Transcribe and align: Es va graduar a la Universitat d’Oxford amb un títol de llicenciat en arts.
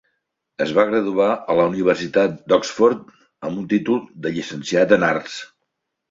Es 0.63 0.71
va 0.75 0.83
graduar 0.91 1.33
a 1.53 1.57
la 1.59 1.65
Universitat 1.71 2.39
d’Oxford 2.53 3.03
amb 3.49 3.61
un 3.65 3.67
títol 3.73 4.01
de 4.23 4.31
llicenciat 4.39 4.95
en 4.99 5.05
arts. 5.09 5.37